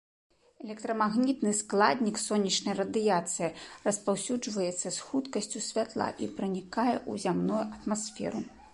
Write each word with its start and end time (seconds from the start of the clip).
Электрамагнітны 0.67 1.51
складнік 1.59 2.15
сонечнай 2.21 2.73
радыяцыі 2.81 3.51
распаўсюджваецца 3.85 4.87
з 4.99 5.09
хуткасцю 5.11 5.65
святла 5.69 6.11
і 6.25 6.33
пранікае 6.41 6.91
ў 7.11 7.13
зямную 7.27 7.63
атмасферу. 7.77 8.39